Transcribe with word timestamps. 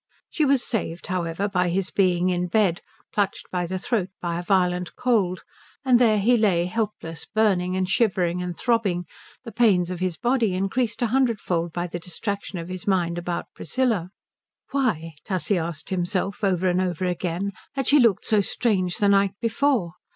She 0.31 0.45
was 0.45 0.63
saved, 0.63 1.05
however, 1.05 1.47
by 1.47 1.69
his 1.69 1.91
being 1.91 2.31
in 2.31 2.47
bed, 2.47 2.81
clutched 3.13 3.45
by 3.51 3.67
the 3.67 3.77
throat 3.77 4.09
by 4.19 4.39
a 4.39 4.41
violent 4.41 4.95
cold; 4.95 5.43
and 5.85 5.99
there 5.99 6.17
he 6.17 6.37
lay 6.37 6.65
helpless, 6.65 7.25
burning 7.27 7.75
and 7.75 7.87
shivering 7.87 8.41
and 8.41 8.57
throbbing, 8.57 9.05
the 9.43 9.51
pains 9.51 9.91
of 9.91 9.99
his 9.99 10.17
body 10.17 10.55
increased 10.55 11.03
a 11.03 11.13
hundredfold 11.13 11.71
by 11.71 11.85
the 11.85 11.99
distraction 11.99 12.57
of 12.57 12.67
his 12.69 12.87
mind 12.87 13.19
about 13.19 13.53
Priscilla. 13.53 14.09
Why, 14.71 15.13
Tussie 15.23 15.59
asked 15.59 15.91
himself 15.91 16.43
over 16.43 16.67
and 16.67 16.81
over 16.81 17.05
again, 17.05 17.51
had 17.75 17.87
she 17.87 17.99
looked 17.99 18.25
so 18.25 18.41
strange 18.41 18.97
the 18.97 19.07
night 19.07 19.33
before? 19.39 19.91